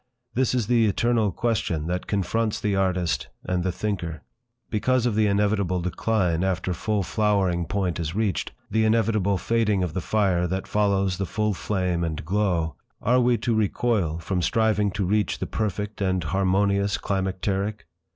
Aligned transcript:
This 0.33 0.55
is 0.55 0.65
the 0.65 0.87
eternal 0.87 1.31
question 1.31 1.85
that 1.85 2.07
confronts 2.07 2.59
the 2.59 2.75
artist 2.75 3.27
and 3.43 3.63
the 3.63 3.71
thinker. 3.71 4.23
Because 4.71 5.05
of 5.05 5.13
the 5.13 5.27
inevitable 5.27 5.79
decline 5.79 6.43
after 6.43 6.73
full 6.73 7.03
flowering 7.03 7.67
point 7.67 7.99
is 7.99 8.15
reached, 8.15 8.51
the 8.71 8.83
inevitable 8.83 9.37
fading 9.37 9.83
of 9.83 9.93
the 9.93 10.01
fire 10.01 10.47
that 10.47 10.65
follows 10.67 11.19
the 11.19 11.27
full 11.27 11.53
flame 11.53 12.03
and 12.03 12.25
glow, 12.25 12.73
are 12.99 13.19
we 13.21 13.37
to 13.37 13.53
recoil 13.53 14.17
from 14.17 14.41
striving 14.41 14.89
to 14.89 15.05
reach 15.05 15.37
the 15.37 15.45
perfect 15.45 16.01
and 16.01 16.23
harmonious 16.23 16.97
climacteric? 16.97 17.85